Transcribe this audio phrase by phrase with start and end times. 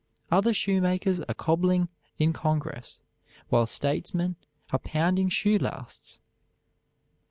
[0.31, 3.01] Other shoemakers are cobbling in Congress,
[3.49, 4.35] while statesmen
[4.71, 6.19] are pounding shoe lasts.